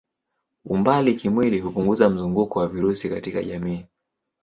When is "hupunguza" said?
1.59-2.09